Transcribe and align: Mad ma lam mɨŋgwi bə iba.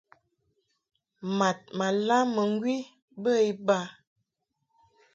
Mad 1.37 1.59
ma 1.77 1.87
lam 2.05 2.23
mɨŋgwi 2.35 2.75
bə 3.21 3.31
iba. 3.51 3.79